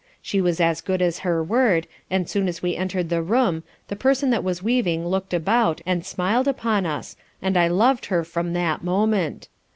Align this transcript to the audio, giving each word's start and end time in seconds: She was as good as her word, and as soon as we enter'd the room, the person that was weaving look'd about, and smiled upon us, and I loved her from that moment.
She 0.19 0.41
was 0.41 0.59
as 0.59 0.81
good 0.81 0.99
as 0.99 1.19
her 1.19 1.43
word, 1.43 1.85
and 2.09 2.23
as 2.25 2.31
soon 2.31 2.47
as 2.47 2.63
we 2.63 2.75
enter'd 2.75 3.09
the 3.09 3.21
room, 3.21 3.61
the 3.87 3.95
person 3.95 4.31
that 4.31 4.43
was 4.43 4.63
weaving 4.63 5.05
look'd 5.07 5.31
about, 5.31 5.79
and 5.85 6.03
smiled 6.03 6.47
upon 6.47 6.87
us, 6.87 7.15
and 7.39 7.55
I 7.55 7.67
loved 7.67 8.07
her 8.07 8.23
from 8.23 8.53
that 8.53 8.83
moment. 8.83 9.47